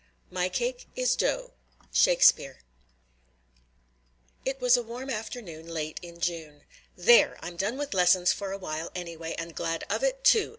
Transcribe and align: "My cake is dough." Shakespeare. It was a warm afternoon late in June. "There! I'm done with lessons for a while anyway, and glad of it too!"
"My 0.31 0.49
cake 0.49 0.87
is 0.95 1.15
dough." 1.15 1.51
Shakespeare. 1.93 2.61
It 4.45 4.59
was 4.59 4.75
a 4.75 4.81
warm 4.81 5.11
afternoon 5.11 5.67
late 5.67 5.99
in 6.01 6.19
June. 6.19 6.63
"There! 6.95 7.37
I'm 7.41 7.55
done 7.55 7.77
with 7.77 7.93
lessons 7.93 8.33
for 8.33 8.51
a 8.51 8.57
while 8.57 8.89
anyway, 8.95 9.35
and 9.37 9.53
glad 9.53 9.83
of 9.91 10.01
it 10.03 10.23
too!" 10.23 10.49